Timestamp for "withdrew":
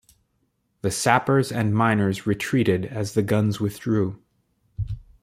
3.59-4.19